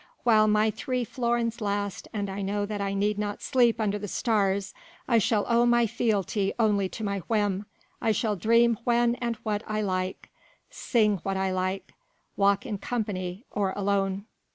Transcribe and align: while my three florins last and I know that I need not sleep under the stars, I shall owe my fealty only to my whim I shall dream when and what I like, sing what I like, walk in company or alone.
while 0.23 0.47
my 0.47 0.71
three 0.71 1.03
florins 1.03 1.61
last 1.61 2.07
and 2.11 2.27
I 2.27 2.41
know 2.41 2.65
that 2.65 2.81
I 2.81 2.95
need 2.95 3.19
not 3.19 3.43
sleep 3.43 3.79
under 3.79 3.99
the 3.99 4.07
stars, 4.07 4.73
I 5.07 5.19
shall 5.19 5.45
owe 5.47 5.63
my 5.63 5.85
fealty 5.85 6.53
only 6.57 6.89
to 6.89 7.03
my 7.03 7.19
whim 7.27 7.67
I 8.01 8.11
shall 8.11 8.35
dream 8.35 8.79
when 8.83 9.13
and 9.17 9.35
what 9.43 9.61
I 9.67 9.81
like, 9.81 10.31
sing 10.71 11.17
what 11.21 11.37
I 11.37 11.51
like, 11.51 11.93
walk 12.35 12.65
in 12.65 12.79
company 12.79 13.45
or 13.51 13.73
alone. 13.75 14.25